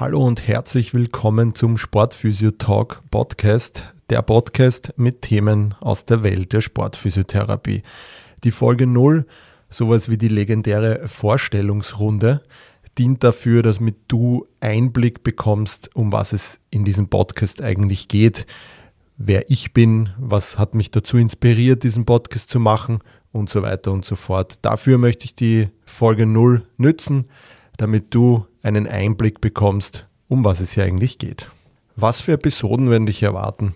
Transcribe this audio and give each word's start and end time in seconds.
Hallo 0.00 0.26
und 0.26 0.48
herzlich 0.48 0.94
willkommen 0.94 1.54
zum 1.54 1.76
Sportphysio 1.76 2.52
Talk 2.52 3.02
Podcast, 3.10 3.84
der 4.08 4.22
Podcast 4.22 4.94
mit 4.96 5.20
Themen 5.20 5.74
aus 5.78 6.06
der 6.06 6.22
Welt 6.22 6.54
der 6.54 6.62
Sportphysiotherapie. 6.62 7.82
Die 8.42 8.50
Folge 8.50 8.86
0, 8.86 9.26
sowas 9.68 10.08
wie 10.08 10.16
die 10.16 10.28
legendäre 10.28 11.06
Vorstellungsrunde, 11.06 12.40
dient 12.96 13.22
dafür, 13.22 13.62
damit 13.62 13.96
du 14.08 14.46
Einblick 14.60 15.22
bekommst, 15.22 15.94
um 15.94 16.12
was 16.12 16.32
es 16.32 16.60
in 16.70 16.86
diesem 16.86 17.08
Podcast 17.08 17.60
eigentlich 17.60 18.08
geht, 18.08 18.46
wer 19.18 19.50
ich 19.50 19.74
bin, 19.74 20.08
was 20.18 20.58
hat 20.58 20.72
mich 20.72 20.90
dazu 20.90 21.18
inspiriert, 21.18 21.82
diesen 21.82 22.06
Podcast 22.06 22.48
zu 22.48 22.58
machen 22.58 23.00
und 23.32 23.50
so 23.50 23.60
weiter 23.60 23.92
und 23.92 24.06
so 24.06 24.16
fort. 24.16 24.60
Dafür 24.62 24.96
möchte 24.96 25.26
ich 25.26 25.34
die 25.34 25.68
Folge 25.84 26.24
0 26.24 26.66
nützen, 26.78 27.26
damit 27.76 28.14
du 28.14 28.46
einen 28.62 28.86
Einblick 28.86 29.40
bekommst, 29.40 30.06
um 30.28 30.44
was 30.44 30.60
es 30.60 30.72
hier 30.72 30.84
eigentlich 30.84 31.18
geht. 31.18 31.50
Was 31.96 32.20
für 32.20 32.32
Episoden 32.32 32.90
werden 32.90 33.06
dich 33.06 33.22
erwarten? 33.22 33.74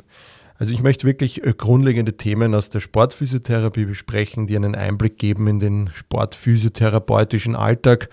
Also 0.56 0.73
ich 0.73 0.83
möchte 0.83 1.06
wirklich 1.06 1.45
äh, 1.45 1.53
grundlegende 1.56 2.17
Themen 2.17 2.55
aus 2.55 2.70
der 2.70 2.81
Sportphysiotherapie 2.81 3.86
besprechen, 3.86 4.47
die 4.47 4.56
einen 4.56 4.75
Einblick 4.75 5.19
geben 5.19 5.47
in 5.48 5.61
den 5.61 5.91
sportphysiotherapeutischen 5.92 7.56
Alltag. 7.56 8.09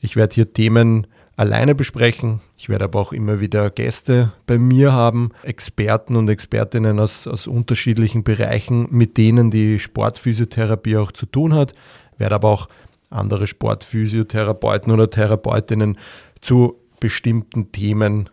Ich 0.00 0.14
werde 0.14 0.34
hier 0.34 0.52
Themen 0.52 1.06
alleine 1.36 1.74
besprechen. 1.74 2.40
Ich 2.56 2.68
werde 2.68 2.84
aber 2.84 3.00
auch 3.00 3.12
immer 3.12 3.40
wieder 3.40 3.70
Gäste 3.70 4.32
bei 4.46 4.58
mir 4.58 4.92
haben, 4.92 5.30
Experten 5.42 6.16
und 6.16 6.28
Expertinnen 6.28 6.98
aus, 6.98 7.26
aus 7.26 7.46
unterschiedlichen 7.46 8.24
Bereichen, 8.24 8.88
mit 8.90 9.16
denen 9.16 9.50
die 9.50 9.78
Sportphysiotherapie 9.78 10.96
auch 10.96 11.12
zu 11.12 11.26
tun 11.26 11.54
hat. 11.54 11.72
Ich 12.14 12.20
werde 12.20 12.34
aber 12.34 12.50
auch 12.50 12.68
andere 13.10 13.46
Sportphysiotherapeuten 13.46 14.92
oder 14.92 15.08
Therapeutinnen 15.08 15.98
zu 16.40 16.76
bestimmten 17.00 17.72
Themen 17.72 18.30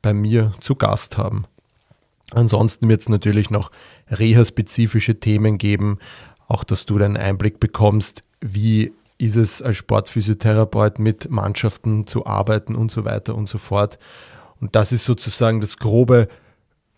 bei 0.00 0.12
mir 0.12 0.52
zu 0.60 0.74
Gast 0.74 1.18
haben. 1.18 1.44
Ansonsten 2.32 2.88
wird 2.88 3.02
es 3.02 3.08
natürlich 3.08 3.50
noch 3.50 3.70
reha-spezifische 4.10 5.20
Themen 5.20 5.58
geben, 5.58 5.98
auch 6.48 6.64
dass 6.64 6.86
du 6.86 6.96
einen 6.96 7.16
Einblick 7.16 7.60
bekommst, 7.60 8.22
wie 8.40 8.92
ist 9.18 9.36
es 9.36 9.62
als 9.62 9.76
Sportphysiotherapeut 9.76 10.98
mit 10.98 11.30
Mannschaften 11.30 12.06
zu 12.06 12.26
arbeiten 12.26 12.74
und 12.74 12.90
so 12.90 13.04
weiter 13.04 13.34
und 13.34 13.48
so 13.48 13.58
fort. 13.58 13.98
Und 14.60 14.74
das 14.74 14.92
ist 14.92 15.04
sozusagen 15.04 15.60
das 15.60 15.76
grobe 15.76 16.28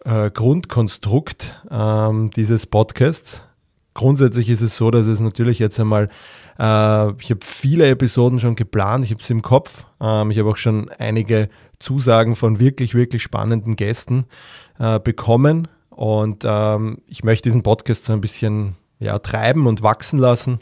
äh, 0.04 0.30
Grundkonstrukt 0.30 1.60
ähm, 1.70 2.30
dieses 2.30 2.66
Podcasts. 2.66 3.42
Grundsätzlich 3.94 4.48
ist 4.50 4.60
es 4.60 4.76
so, 4.76 4.90
dass 4.90 5.06
es 5.06 5.20
natürlich 5.20 5.60
jetzt 5.60 5.78
einmal, 5.78 6.08
äh, 6.58 7.12
ich 7.20 7.30
habe 7.30 7.40
viele 7.42 7.88
Episoden 7.88 8.40
schon 8.40 8.56
geplant, 8.56 9.04
ich 9.04 9.12
habe 9.12 9.22
es 9.22 9.30
im 9.30 9.42
Kopf, 9.42 9.86
ähm, 10.00 10.32
ich 10.32 10.38
habe 10.38 10.50
auch 10.50 10.56
schon 10.56 10.90
einige 10.98 11.48
Zusagen 11.78 12.34
von 12.34 12.58
wirklich, 12.58 12.94
wirklich 12.94 13.22
spannenden 13.22 13.76
Gästen 13.76 14.26
äh, 14.80 14.98
bekommen 14.98 15.68
und 15.90 16.44
ähm, 16.44 16.98
ich 17.06 17.22
möchte 17.22 17.48
diesen 17.48 17.62
Podcast 17.62 18.04
so 18.04 18.12
ein 18.12 18.20
bisschen 18.20 18.74
ja, 18.98 19.18
treiben 19.20 19.68
und 19.68 19.82
wachsen 19.82 20.18
lassen 20.18 20.58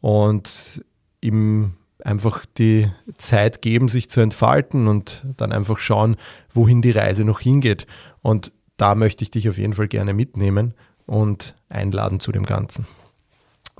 und 0.00 0.82
ihm 1.20 1.74
einfach 2.04 2.44
die 2.58 2.90
Zeit 3.16 3.62
geben, 3.62 3.88
sich 3.88 4.10
zu 4.10 4.20
entfalten 4.20 4.88
und 4.88 5.24
dann 5.36 5.52
einfach 5.52 5.78
schauen, 5.78 6.16
wohin 6.52 6.82
die 6.82 6.90
Reise 6.90 7.24
noch 7.24 7.38
hingeht. 7.38 7.86
Und 8.22 8.52
da 8.76 8.96
möchte 8.96 9.22
ich 9.22 9.30
dich 9.30 9.48
auf 9.48 9.58
jeden 9.58 9.74
Fall 9.74 9.86
gerne 9.86 10.14
mitnehmen 10.14 10.74
und 11.06 11.54
einladen 11.68 12.20
zu 12.20 12.32
dem 12.32 12.44
Ganzen. 12.44 12.86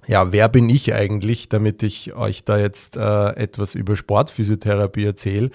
Ja, 0.06 0.32
wer 0.32 0.48
bin 0.48 0.68
ich 0.68 0.92
eigentlich, 0.94 1.48
damit 1.48 1.82
ich 1.82 2.14
euch 2.14 2.44
da 2.44 2.58
jetzt 2.58 2.96
äh, 2.96 3.30
etwas 3.30 3.74
über 3.74 3.96
Sportphysiotherapie 3.96 5.04
erzähle? 5.04 5.50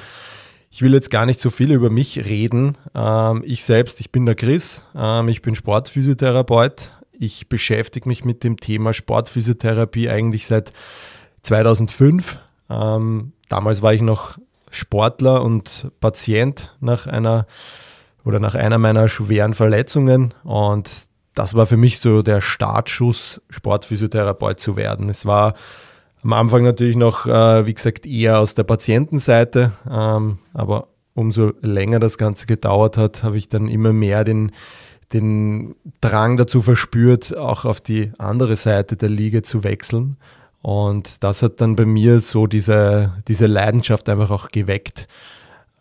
Ich 0.70 0.82
will 0.82 0.94
jetzt 0.94 1.10
gar 1.10 1.26
nicht 1.26 1.42
so 1.42 1.50
viel 1.50 1.72
über 1.72 1.90
mich 1.90 2.24
reden. 2.26 2.78
Ähm, 2.96 3.44
ich 3.46 3.64
selbst, 3.64 4.00
ich 4.00 4.12
bin 4.12 4.26
der 4.26 4.36
Chris, 4.36 4.82
ähm, 4.96 5.28
ich 5.28 5.42
bin 5.42 5.56
Sportphysiotherapeut. 5.56 6.92
Ich 7.12 7.50
beschäftige 7.50 8.08
mich 8.08 8.24
mit 8.26 8.44
dem 8.44 8.58
Thema 8.58 8.94
Sportphysiotherapie 8.94 10.10
eigentlich 10.10 10.46
seit 10.46 10.72
2005. 11.42 12.40
Ähm, 12.70 13.34
damals 13.50 13.82
war 13.82 13.94
ich 13.94 14.02
noch 14.02 14.38
Sportler 14.70 15.42
und 15.42 15.92
Patient 16.00 16.76
nach 16.80 17.08
einer 17.08 17.48
oder 18.24 18.40
nach 18.40 18.56
einer 18.56 18.78
meiner 18.78 19.08
schweren 19.08 19.54
Verletzungen 19.54 20.34
und 20.44 21.06
das 21.38 21.53
war 21.53 21.68
für 21.68 21.78
mich 21.78 22.00
so 22.00 22.24
der 22.24 22.42
Startschuss, 22.42 23.42
Sportphysiotherapeut 23.50 24.59
zu 24.59 24.75
werden. 24.75 25.08
Es 25.09 25.25
war 25.25 25.53
am 26.24 26.34
Anfang 26.34 26.64
natürlich 26.64 26.96
noch, 26.96 27.28
äh, 27.28 27.68
wie 27.68 27.74
gesagt, 27.75 28.08
eher 28.08 28.40
aus 28.40 28.56
der 28.56 28.64
Patientenseite, 28.64 29.72
ähm, 29.90 30.40
aber 30.53 30.88
umso 31.14 31.53
länger 31.62 32.00
das 32.00 32.18
Ganze 32.18 32.48
gedauert 32.48 32.98
hat, 32.98 33.24
habe 33.24 33.38
ich 33.38 33.50
dann 33.50 33.68
immer 33.68 33.94
mehr 33.94 34.24
den, 34.24 34.52
den 35.14 35.75
Drang 36.02 36.38
dazu 36.38 36.62
verspürt, 36.62 37.38
auch 37.38 37.66
auf 37.66 37.81
die 37.81 38.12
andere 38.18 38.56
Seite 38.56 38.96
der 38.96 39.09
Liga 39.09 39.44
zu 39.44 39.64
wechseln. 39.64 40.18
Und 40.64 41.24
das 41.24 41.44
hat 41.44 41.62
dann 41.62 41.75
bei 41.75 41.86
mir 41.86 42.19
so 42.19 42.48
diese, 42.48 43.14
diese 43.28 43.46
Leidenschaft 43.46 44.09
einfach 44.09 44.31
auch 44.31 44.50
geweckt. 44.50 45.08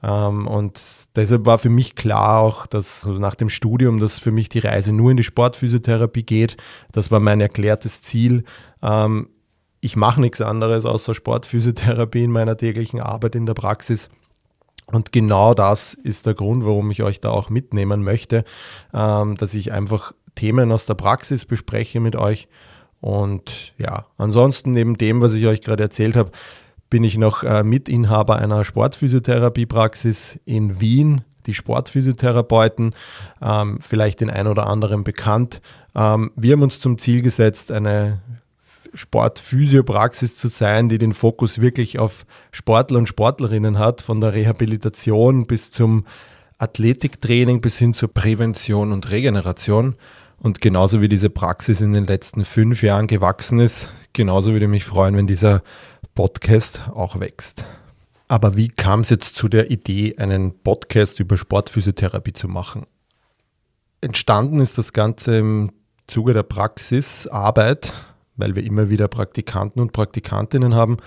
Ähm, 0.07 0.47
und 0.47 0.81
deshalb 1.17 1.47
war 1.47 1.59
für 1.59 1.69
mich 1.69 1.97
klar 1.97 2.39
auch, 2.41 2.67
dass 2.67 3.05
also 3.05 3.19
nach 3.19 3.35
dem 3.35 3.49
Studium, 3.49 3.99
dass 3.99 4.19
für 4.19 4.31
mich 4.31 4.49
die 4.49 4.61
Reise 4.61 4.93
nur 4.93 5.11
in 5.11 5.17
die 5.17 5.25
Sportphysiotherapie 5.25 6.23
geht. 6.23 6.57
Das 6.93 7.11
war 7.11 7.19
mein 7.19 7.41
erklärtes 7.41 8.03
Ziel. 8.03 8.45
Ähm, 8.83 9.29
ich 9.81 9.97
mache 9.97 10.21
nichts 10.21 10.41
anderes 10.41 10.85
außer 10.85 11.15
Sportphysiotherapie 11.15 12.25
in 12.25 12.31
meiner 12.31 12.57
täglichen 12.57 13.01
Arbeit 13.01 13.35
in 13.35 13.47
der 13.47 13.55
Praxis. 13.55 14.09
Und 14.87 15.11
genau 15.11 15.55
das 15.55 15.95
ist 15.95 16.27
der 16.27 16.35
Grund, 16.35 16.65
warum 16.65 16.93
ich 16.93 17.03
euch 17.03 17.21
da 17.21 17.31
auch 17.31 17.51
mitnehmen 17.51 18.05
möchte, 18.05 18.45
ähm, 18.95 19.37
dass 19.37 19.55
ich 19.55 19.73
einfach 19.73 20.13
Themen 20.37 20.71
aus 20.71 20.87
der 20.87 20.95
Praxis 20.95 21.45
bespreche 21.45 21.99
mit 21.99 22.15
euch. 22.15 22.47
Und 23.01 23.75
ja, 23.79 24.07
ansonsten 24.17 24.71
neben 24.71 24.97
dem, 24.97 25.21
was 25.21 25.35
ich 25.35 25.47
euch 25.47 25.61
gerade 25.61 25.83
erzählt 25.83 26.15
habe, 26.15 26.31
bin 26.91 27.05
ich 27.05 27.17
noch 27.17 27.43
äh, 27.43 27.63
Mitinhaber 27.63 28.37
einer 28.37 28.65
Sportphysiotherapiepraxis 28.65 30.39
in 30.45 30.81
Wien. 30.81 31.23
Die 31.47 31.55
Sportphysiotherapeuten, 31.55 32.93
ähm, 33.41 33.79
vielleicht 33.81 34.21
den 34.21 34.31
ein 34.31 34.49
oder 34.49 34.67
anderen 34.67 35.05
bekannt. 35.05 35.61
Ähm, 35.95 36.33
wir 36.35 36.53
haben 36.53 36.63
uns 36.63 36.81
zum 36.81 36.99
Ziel 36.99 37.23
gesetzt, 37.23 37.71
eine 37.71 38.21
Sportphysiopraxis 38.95 40.37
zu 40.37 40.49
sein, 40.49 40.89
die 40.89 40.99
den 40.99 41.15
Fokus 41.15 41.61
wirklich 41.61 41.99
auf 41.99 42.27
Sportler 42.51 42.99
und 42.99 43.09
Sportlerinnen 43.09 43.79
hat, 43.79 44.01
von 44.01 44.21
der 44.21 44.35
Rehabilitation 44.35 45.47
bis 45.47 45.71
zum 45.71 46.05
Athletiktraining 46.59 47.61
bis 47.61 47.79
hin 47.79 47.95
zur 47.95 48.13
Prävention 48.13 48.93
und 48.93 49.11
Regeneration. 49.11 49.97
Und 50.39 50.61
genauso 50.61 51.01
wie 51.01 51.09
diese 51.09 51.31
Praxis 51.31 51.81
in 51.81 51.93
den 51.93 52.07
letzten 52.07 52.45
fünf 52.45 52.83
Jahren 52.83 53.07
gewachsen 53.07 53.59
ist, 53.59 53.91
genauso 54.13 54.53
würde 54.53 54.67
ich 54.67 54.71
mich 54.71 54.85
freuen, 54.85 55.17
wenn 55.17 55.27
dieser 55.27 55.63
Podcast 56.15 56.83
auch 56.93 57.21
wächst. 57.21 57.65
Aber 58.29 58.57
wie 58.57 58.69
kam 58.69 59.01
es 59.01 59.11
jetzt 59.11 59.37
zu 59.37 59.49
der 59.49 59.71
Idee, 59.71 60.17
einen 60.19 60.59
Podcast 60.63 61.21
über 61.21 61.37
Sportphysiotherapie 61.37 62.33
zu 62.33 62.49
machen? 62.49 62.87
Entstanden 64.01 64.61
ist 64.61 64.79
das 64.79 64.93
Ganze 64.93 65.39
im 65.39 65.73
Zuge 66.07 66.33
der 66.33 66.43
Praxisarbeit, 66.43 67.93
weil 68.37 68.55
wir 68.55 68.65
immer 68.65 68.91
wieder 68.91 69.09
Praktikanten 69.09 69.81
und 69.81 69.93
Praktikantinnen 69.93 70.75
haben. 70.75 70.99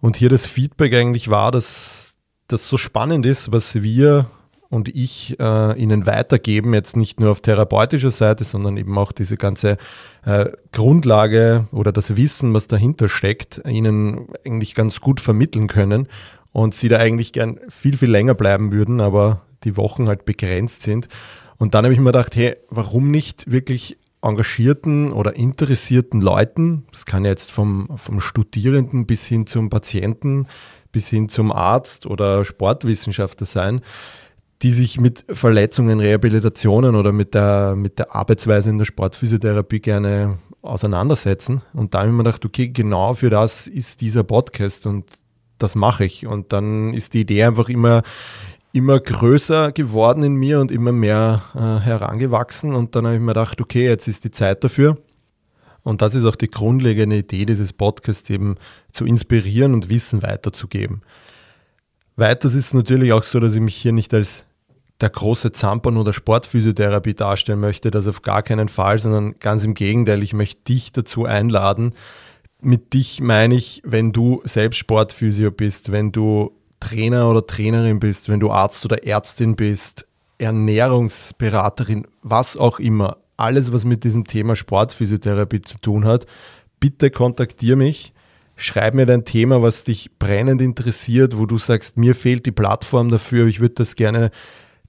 Und 0.00 0.16
hier 0.16 0.28
das 0.28 0.46
Feedback 0.46 0.94
eigentlich 0.94 1.28
war, 1.28 1.50
dass 1.50 2.16
das 2.48 2.68
so 2.68 2.76
spannend 2.76 3.26
ist, 3.26 3.52
was 3.52 3.82
wir 3.82 4.26
und 4.70 4.88
ich 4.88 5.38
äh, 5.40 5.78
ihnen 5.78 6.06
weitergeben, 6.06 6.72
jetzt 6.72 6.96
nicht 6.96 7.18
nur 7.20 7.32
auf 7.32 7.40
therapeutischer 7.40 8.12
Seite, 8.12 8.44
sondern 8.44 8.76
eben 8.76 8.96
auch 8.96 9.10
diese 9.12 9.36
ganze 9.36 9.76
äh, 10.24 10.46
Grundlage 10.72 11.66
oder 11.72 11.92
das 11.92 12.16
Wissen, 12.16 12.54
was 12.54 12.68
dahinter 12.68 13.08
steckt, 13.08 13.60
ihnen 13.66 14.28
eigentlich 14.46 14.76
ganz 14.76 15.00
gut 15.00 15.20
vermitteln 15.20 15.66
können 15.66 16.06
und 16.52 16.74
sie 16.74 16.88
da 16.88 16.98
eigentlich 16.98 17.32
gern 17.32 17.58
viel, 17.68 17.96
viel 17.96 18.10
länger 18.10 18.34
bleiben 18.34 18.72
würden, 18.72 19.00
aber 19.00 19.42
die 19.64 19.76
Wochen 19.76 20.06
halt 20.06 20.24
begrenzt 20.24 20.82
sind. 20.82 21.08
Und 21.58 21.74
dann 21.74 21.84
habe 21.84 21.92
ich 21.92 22.00
mir 22.00 22.12
gedacht, 22.12 22.36
hey, 22.36 22.56
warum 22.70 23.10
nicht 23.10 23.50
wirklich 23.50 23.98
engagierten 24.22 25.12
oder 25.12 25.34
interessierten 25.34 26.20
Leuten, 26.20 26.84
das 26.92 27.06
kann 27.06 27.24
jetzt 27.24 27.50
vom, 27.50 27.90
vom 27.96 28.20
Studierenden 28.20 29.06
bis 29.06 29.26
hin 29.26 29.46
zum 29.46 29.68
Patienten, 29.68 30.46
bis 30.92 31.08
hin 31.08 31.28
zum 31.28 31.50
Arzt 31.50 32.06
oder 32.06 32.44
Sportwissenschaftler 32.44 33.46
sein, 33.46 33.80
die 34.62 34.72
sich 34.72 35.00
mit 35.00 35.24
Verletzungen, 35.28 36.00
Rehabilitationen 36.00 36.94
oder 36.94 37.12
mit 37.12 37.34
der, 37.34 37.74
mit 37.76 37.98
der 37.98 38.14
Arbeitsweise 38.14 38.70
in 38.70 38.78
der 38.78 38.84
Sportphysiotherapie 38.84 39.80
gerne 39.80 40.38
auseinandersetzen. 40.62 41.62
Und 41.72 41.94
da 41.94 42.00
habe 42.00 42.10
ich 42.10 42.14
mir 42.14 42.24
gedacht, 42.24 42.44
okay, 42.44 42.68
genau 42.68 43.14
für 43.14 43.30
das 43.30 43.66
ist 43.66 44.02
dieser 44.02 44.22
Podcast 44.22 44.86
und 44.86 45.06
das 45.58 45.74
mache 45.74 46.04
ich. 46.04 46.26
Und 46.26 46.52
dann 46.52 46.92
ist 46.92 47.14
die 47.14 47.22
Idee 47.22 47.44
einfach 47.44 47.70
immer, 47.70 48.02
immer 48.72 49.00
größer 49.00 49.72
geworden 49.72 50.22
in 50.22 50.34
mir 50.34 50.60
und 50.60 50.70
immer 50.70 50.92
mehr 50.92 51.42
äh, 51.54 51.84
herangewachsen. 51.84 52.74
Und 52.74 52.94
dann 52.94 53.06
habe 53.06 53.16
ich 53.16 53.20
mir 53.20 53.28
gedacht, 53.28 53.60
okay, 53.62 53.86
jetzt 53.86 54.08
ist 54.08 54.24
die 54.24 54.30
Zeit 54.30 54.62
dafür. 54.62 54.98
Und 55.82 56.02
das 56.02 56.14
ist 56.14 56.24
auch 56.26 56.36
die 56.36 56.50
grundlegende 56.50 57.16
Idee 57.16 57.46
dieses 57.46 57.72
Podcasts, 57.72 58.28
eben 58.28 58.56
zu 58.92 59.06
inspirieren 59.06 59.72
und 59.72 59.88
Wissen 59.88 60.22
weiterzugeben. 60.22 61.00
Weiters 62.16 62.54
ist 62.54 62.66
es 62.66 62.74
natürlich 62.74 63.14
auch 63.14 63.22
so, 63.22 63.40
dass 63.40 63.54
ich 63.54 63.60
mich 63.62 63.76
hier 63.76 63.92
nicht 63.92 64.12
als 64.12 64.44
der 65.00 65.10
große 65.10 65.52
Zampern 65.52 65.96
oder 65.96 66.12
Sportphysiotherapie 66.12 67.14
darstellen 67.14 67.60
möchte, 67.60 67.90
das 67.90 68.06
auf 68.06 68.22
gar 68.22 68.42
keinen 68.42 68.68
Fall, 68.68 68.98
sondern 68.98 69.38
ganz 69.38 69.64
im 69.64 69.74
Gegenteil, 69.74 70.22
ich 70.22 70.32
möchte 70.32 70.62
dich 70.64 70.92
dazu 70.92 71.24
einladen. 71.24 71.94
Mit 72.60 72.92
dich 72.92 73.20
meine 73.20 73.54
ich, 73.54 73.80
wenn 73.84 74.12
du 74.12 74.42
selbst 74.44 74.78
Sportphysio 74.78 75.50
bist, 75.50 75.92
wenn 75.92 76.12
du 76.12 76.52
Trainer 76.78 77.30
oder 77.30 77.46
Trainerin 77.46 77.98
bist, 77.98 78.28
wenn 78.28 78.40
du 78.40 78.50
Arzt 78.50 78.84
oder 78.84 79.06
Ärztin 79.06 79.56
bist, 79.56 80.06
Ernährungsberaterin, 80.38 82.06
was 82.22 82.56
auch 82.56 82.78
immer, 82.78 83.18
alles, 83.36 83.72
was 83.72 83.84
mit 83.84 84.04
diesem 84.04 84.26
Thema 84.26 84.56
Sportphysiotherapie 84.56 85.62
zu 85.62 85.78
tun 85.78 86.04
hat, 86.04 86.26
bitte 86.78 87.10
kontaktiere 87.10 87.76
mich. 87.76 88.12
Schreib 88.56 88.92
mir 88.92 89.06
dein 89.06 89.24
Thema, 89.24 89.62
was 89.62 89.84
dich 89.84 90.10
brennend 90.18 90.60
interessiert, 90.60 91.38
wo 91.38 91.46
du 91.46 91.56
sagst, 91.56 91.96
mir 91.96 92.14
fehlt 92.14 92.44
die 92.44 92.52
Plattform 92.52 93.08
dafür, 93.08 93.46
ich 93.46 93.60
würde 93.60 93.76
das 93.76 93.96
gerne 93.96 94.30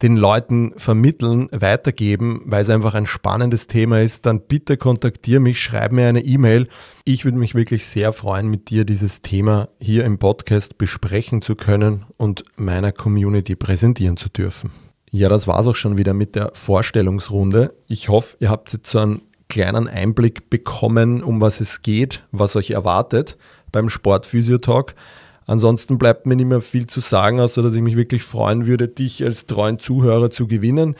den 0.01 0.18
Leuten 0.18 0.74
vermitteln, 0.77 1.48
weitergeben, 1.51 2.42
weil 2.45 2.63
es 2.63 2.69
einfach 2.69 2.95
ein 2.95 3.06
spannendes 3.06 3.68
Thema 3.68 4.01
ist, 4.01 4.25
dann 4.25 4.42
bitte 4.42 4.77
kontaktiere 4.77 5.39
mich, 5.39 5.62
schreib 5.62 5.92
mir 5.92 6.07
eine 6.07 6.24
E-Mail. 6.24 6.68
Ich 7.06 7.25
würde 7.25 7.38
mich 7.38 7.53
wirklich 7.56 7.86
sehr 7.86 8.13
freuen, 8.13 8.48
mit 8.48 8.69
dir 8.69 8.86
dieses 8.86 9.21
Thema 9.21 9.69
hier 9.80 10.06
im 10.06 10.18
Podcast 10.18 10.77
besprechen 10.77 11.42
zu 11.42 11.56
können 11.56 12.06
und 12.18 12.44
meiner 12.56 12.92
Community 12.92 13.56
präsentieren 13.56 14.18
zu 14.18 14.30
dürfen. 14.30 14.71
Ja, 15.12 15.30
das 15.30 15.45
war 15.45 15.59
es 15.59 15.68
auch 15.68 15.75
schon 15.75 15.98
wieder 15.98 16.13
mit 16.13 16.36
der 16.36 16.51
Vorstellungsrunde. 16.53 17.75
Ich 17.88 18.09
hoffe, 18.09 18.38
ihr 18.39 18.50
habt 18.50 18.71
jetzt 18.74 18.89
so 18.89 19.00
einen 19.00 19.21
kleinen 19.50 19.89
Einblick 19.89 20.50
bekommen, 20.50 21.21
um 21.21 21.42
was 21.42 21.59
es 21.59 21.81
geht, 21.81 22.24
was 22.31 22.56
euch 22.56 22.71
erwartet 22.71 23.38
beim 23.71 23.89
Sportphysiotalk. 23.89 24.95
Ansonsten 25.51 25.98
bleibt 25.98 26.25
mir 26.27 26.38
nicht 26.38 26.48
mehr 26.48 26.62
viel 26.62 26.88
zu 26.88 27.01
sagen, 27.01 27.42
außer 27.42 27.62
dass 27.62 27.75
ich 27.75 27.81
mich 27.81 27.98
wirklich 27.98 28.24
freuen 28.24 28.68
würde, 28.68 28.88
dich 28.88 29.21
als 29.21 29.48
treuen 29.48 29.80
Zuhörer 29.80 30.30
zu 30.30 30.48
gewinnen. 30.48 30.95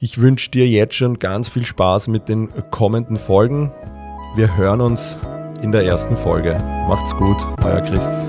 Ich 0.00 0.20
wünsche 0.20 0.50
dir 0.50 0.66
jetzt 0.66 0.96
schon 0.96 1.20
ganz 1.20 1.48
viel 1.48 1.64
Spaß 1.64 2.08
mit 2.08 2.28
den 2.28 2.48
kommenden 2.72 3.18
Folgen. 3.18 3.70
Wir 4.34 4.56
hören 4.56 4.80
uns 4.80 5.16
in 5.62 5.70
der 5.70 5.84
ersten 5.84 6.16
Folge. 6.16 6.58
Macht's 6.88 7.14
gut, 7.14 7.36
euer 7.62 7.82
Chris. 7.82 8.26